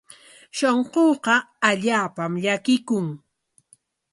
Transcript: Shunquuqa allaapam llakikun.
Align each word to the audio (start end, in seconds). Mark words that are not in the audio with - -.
Shunquuqa 0.57 1.35
allaapam 1.69 2.33
llakikun. 2.43 3.05